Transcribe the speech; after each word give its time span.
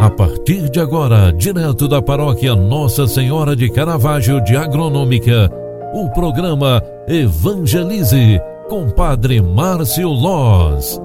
A 0.00 0.08
partir 0.08 0.70
de 0.70 0.80
agora, 0.80 1.30
direto 1.30 1.86
da 1.86 2.00
paróquia 2.00 2.56
Nossa 2.56 3.06
Senhora 3.06 3.54
de 3.54 3.70
Caravaggio 3.70 4.42
de 4.42 4.56
Agronômica, 4.56 5.50
o 5.92 6.08
programa 6.08 6.82
Evangelize 7.06 8.40
com 8.66 8.88
Padre 8.88 9.42
Márcio 9.42 10.08
Loz. 10.08 10.98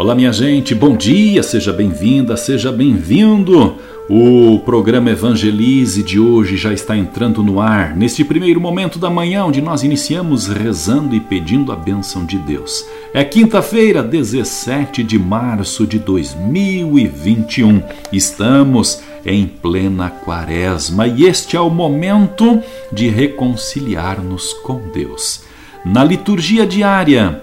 Olá, 0.00 0.16
minha 0.16 0.32
gente, 0.32 0.74
bom 0.74 0.96
dia, 0.96 1.40
seja 1.44 1.72
bem-vinda, 1.72 2.36
seja 2.36 2.72
bem-vindo. 2.72 3.76
O 4.06 4.58
programa 4.58 5.10
Evangelize 5.10 6.02
de 6.02 6.20
hoje 6.20 6.58
já 6.58 6.74
está 6.74 6.94
entrando 6.94 7.42
no 7.42 7.58
ar, 7.58 7.96
neste 7.96 8.22
primeiro 8.22 8.60
momento 8.60 8.98
da 8.98 9.08
manhã, 9.08 9.46
onde 9.46 9.62
nós 9.62 9.82
iniciamos 9.82 10.46
rezando 10.46 11.16
e 11.16 11.20
pedindo 11.20 11.72
a 11.72 11.76
bênção 11.76 12.26
de 12.26 12.36
Deus. 12.36 12.84
É 13.14 13.24
quinta-feira, 13.24 14.02
17 14.02 15.02
de 15.02 15.18
março 15.18 15.86
de 15.86 15.98
2021. 15.98 17.82
Estamos 18.12 19.00
em 19.24 19.46
plena 19.46 20.10
quaresma 20.10 21.06
e 21.06 21.24
este 21.24 21.56
é 21.56 21.60
o 21.60 21.70
momento 21.70 22.60
de 22.92 23.08
reconciliar-nos 23.08 24.52
com 24.52 24.82
Deus. 24.92 25.44
Na 25.82 26.04
liturgia 26.04 26.66
diária, 26.66 27.42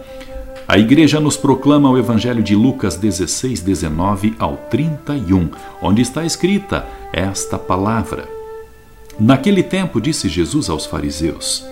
a 0.72 0.78
igreja 0.78 1.20
nos 1.20 1.36
proclama 1.36 1.90
o 1.90 1.98
Evangelho 1.98 2.42
de 2.42 2.56
Lucas 2.56 2.96
16, 2.96 3.60
19 3.60 4.36
ao 4.40 4.56
31, 4.56 5.50
onde 5.82 6.02
está 6.02 6.24
escrita 6.24 6.88
esta 7.12 7.60
palavra. 7.60 8.26
Naquele 9.20 9.64
tempo, 9.64 10.00
disse 10.00 10.30
Jesus 10.30 10.70
aos 10.70 10.86
fariseus: 10.86 11.66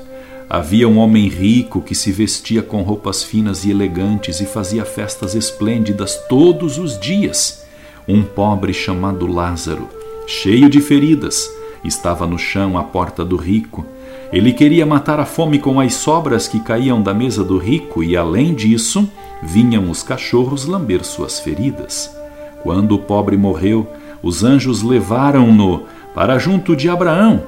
Havia 0.50 0.86
um 0.86 0.98
homem 0.98 1.30
rico 1.30 1.82
que 1.82 1.96
se 1.96 2.12
vestia 2.12 2.62
com 2.62 2.82
roupas 2.82 3.24
finas 3.24 3.64
e 3.64 3.72
elegantes 3.72 4.42
e 4.42 4.46
fazia 4.46 4.84
festas 4.84 5.34
esplêndidas 5.34 6.18
todos 6.28 6.78
os 6.78 7.00
dias. 7.00 7.66
Um 8.06 8.22
pobre 8.22 8.74
chamado 8.74 9.26
Lázaro, 9.28 9.88
cheio 10.28 10.70
de 10.70 10.82
feridas, 10.82 11.50
estava 11.86 12.28
no 12.28 12.38
chão 12.38 12.78
à 12.78 12.84
porta 12.84 13.24
do 13.24 13.38
rico 13.38 13.86
ele 14.32 14.54
queria 14.54 14.86
matar 14.86 15.20
a 15.20 15.26
fome 15.26 15.58
com 15.58 15.80
as 15.80 15.96
sobras 15.96 16.48
que 16.48 16.60
caíam 16.60 17.02
da 17.02 17.14
mesa 17.16 17.44
do 17.44 17.58
rico 17.58 18.04
e, 18.04 18.16
além 18.16 18.54
disso, 18.54 19.10
vinham 19.42 19.90
os 19.90 20.04
cachorros 20.04 20.66
lamber 20.66 21.04
suas 21.04 21.40
feridas. 21.40 22.16
Quando 22.62 22.94
o 22.94 23.00
pobre 23.00 23.36
morreu, 23.36 23.88
os 24.22 24.44
anjos 24.44 24.84
levaram-no 24.84 25.84
para 26.14 26.38
junto 26.38 26.76
de 26.76 26.88
Abraão. 26.88 27.42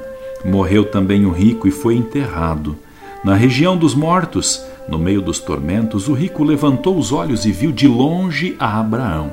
Morreu 0.44 0.84
também 0.84 1.26
o 1.26 1.32
rico 1.32 1.68
e 1.68 1.72
foi 1.72 1.96
enterrado. 1.96 2.76
Na 3.24 3.36
região 3.36 3.78
dos 3.78 3.94
mortos, 3.94 4.66
no 4.90 4.98
meio 4.98 5.22
dos 5.22 5.38
tormentos, 5.38 6.08
o 6.08 6.14
rico 6.14 6.44
levantou 6.44 6.98
os 6.98 7.12
olhos 7.12 7.46
e 7.46 7.52
viu 7.52 7.72
de 7.72 7.88
longe 7.88 8.56
a 8.58 8.80
Abraão, 8.80 9.32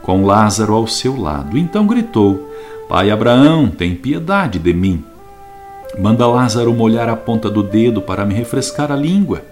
com 0.00 0.24
Lázaro 0.24 0.74
ao 0.74 0.86
seu 0.86 1.20
lado. 1.20 1.58
Então 1.58 1.88
gritou: 1.88 2.48
Pai 2.88 3.10
Abraão, 3.10 3.66
tem 3.66 3.96
piedade 3.96 4.60
de 4.60 4.72
mim 4.72 5.02
Manda 5.98 6.26
Lázaro 6.26 6.72
molhar 6.74 7.08
a 7.08 7.16
ponta 7.16 7.48
do 7.48 7.62
dedo 7.62 8.02
para 8.02 8.24
me 8.24 8.34
refrescar 8.34 8.90
a 8.90 8.96
língua, 8.96 9.42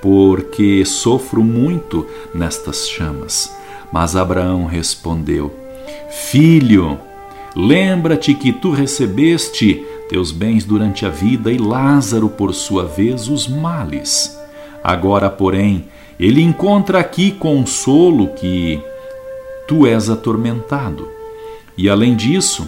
porque 0.00 0.84
sofro 0.84 1.42
muito 1.42 2.06
nestas 2.34 2.88
chamas. 2.88 3.54
Mas 3.92 4.16
Abraão 4.16 4.64
respondeu: 4.64 5.54
Filho, 6.10 6.98
lembra-te 7.54 8.34
que 8.34 8.52
tu 8.52 8.70
recebeste 8.70 9.84
teus 10.08 10.30
bens 10.30 10.64
durante 10.64 11.04
a 11.04 11.10
vida 11.10 11.52
e 11.52 11.58
Lázaro, 11.58 12.28
por 12.28 12.54
sua 12.54 12.84
vez, 12.84 13.28
os 13.28 13.46
males. 13.46 14.38
Agora, 14.82 15.28
porém, 15.28 15.86
ele 16.18 16.40
encontra 16.42 16.98
aqui 16.98 17.30
consolo 17.32 18.28
que 18.28 18.80
tu 19.66 19.86
és 19.86 20.08
atormentado. 20.08 21.08
E 21.76 21.88
além 21.88 22.14
disso, 22.14 22.66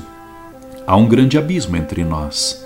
há 0.87 0.97
um 0.97 1.07
grande 1.07 1.39
abismo 1.39 1.77
entre 1.77 2.05
nós. 2.05 2.66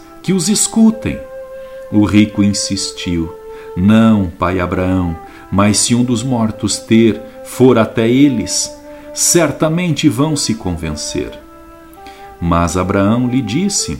que 0.21 0.33
os 0.33 0.49
escutem. 0.49 1.19
O 1.91 2.05
rico 2.05 2.43
insistiu: 2.43 3.33
Não, 3.75 4.29
pai 4.29 4.59
Abraão, 4.59 5.17
mas 5.51 5.77
se 5.77 5.93
um 5.93 6.03
dos 6.03 6.23
mortos 6.23 6.77
ter 6.77 7.21
for 7.43 7.77
até 7.77 8.09
eles, 8.09 8.71
certamente 9.13 10.07
vão 10.07 10.35
se 10.35 10.55
convencer. 10.55 11.31
Mas 12.39 12.77
Abraão 12.77 13.27
lhe 13.27 13.41
disse: 13.41 13.99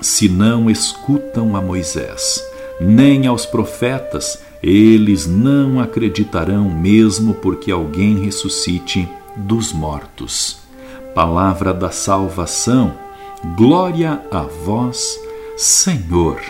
Se 0.00 0.28
não 0.28 0.70
escutam 0.70 1.54
a 1.54 1.60
Moisés, 1.60 2.42
nem 2.80 3.26
aos 3.26 3.46
profetas, 3.46 4.38
eles 4.62 5.26
não 5.26 5.80
acreditarão, 5.80 6.70
mesmo 6.70 7.34
porque 7.34 7.70
alguém 7.70 8.24
ressuscite 8.24 9.08
dos 9.36 9.72
mortos. 9.72 10.58
Palavra 11.14 11.74
da 11.74 11.90
salvação, 11.90 12.94
glória 13.56 14.22
a 14.30 14.42
vós, 14.42 15.18
Senhor. 15.56 16.40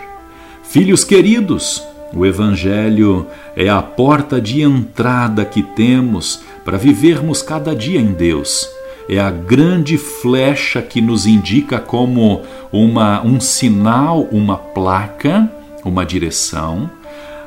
Filhos 0.62 1.04
queridos, 1.04 1.82
o 2.14 2.24
Evangelho 2.24 3.26
é 3.56 3.68
a 3.68 3.82
porta 3.82 4.40
de 4.40 4.62
entrada 4.62 5.44
que 5.44 5.62
temos 5.62 6.40
para 6.64 6.78
vivermos 6.78 7.42
cada 7.42 7.74
dia 7.74 8.00
em 8.00 8.12
Deus. 8.12 8.68
É 9.08 9.18
a 9.18 9.30
grande 9.30 9.98
flecha 9.98 10.80
que 10.80 11.00
nos 11.00 11.26
indica 11.26 11.78
como 11.78 12.42
uma, 12.72 13.22
um 13.22 13.40
sinal, 13.40 14.22
uma 14.30 14.56
placa, 14.56 15.50
uma 15.84 16.06
direção 16.06 16.90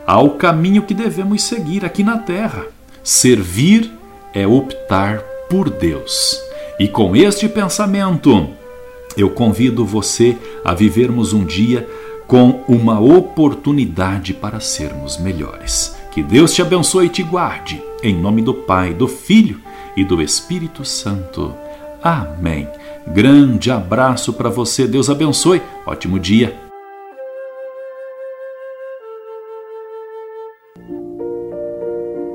ao 0.06 0.32
caminho 0.32 0.84
que 0.84 0.94
devemos 0.94 1.44
seguir 1.44 1.84
aqui 1.84 2.04
na 2.04 2.18
terra. 2.18 2.66
Servir 3.04 3.92
é 4.34 4.46
optar 4.46 5.20
por 5.50 5.70
Deus. 5.70 6.40
E 6.80 6.88
com 6.88 7.16
este 7.16 7.48
pensamento, 7.48 8.50
eu 9.18 9.30
convido 9.30 9.86
você 9.86 10.38
a 10.64 10.74
vivermos 10.74 11.34
um 11.34 11.44
dia 11.44 11.88
com 12.28 12.64
uma 12.68 13.00
oportunidade 13.00 14.34
para 14.34 14.60
sermos 14.60 15.18
melhores. 15.18 15.96
Que 16.12 16.24
Deus 16.24 16.54
te 16.54 16.62
abençoe 16.62 17.08
e 17.08 17.10
te 17.10 17.24
guarde. 17.24 17.82
Em 18.02 18.16
nome 18.16 18.42
do 18.42 18.54
Pai, 18.54 18.94
do 18.94 19.08
Filho 19.08 19.60
e 19.96 20.04
do 20.04 20.22
Espírito 20.22 20.84
Santo. 20.84 21.54
Amém. 22.02 22.68
Grande 23.08 23.70
abraço 23.72 24.34
para 24.34 24.50
você. 24.50 24.88
Deus 24.88 25.10
abençoe. 25.10 25.62
Ótimo 25.86 26.20
dia. 26.20 26.65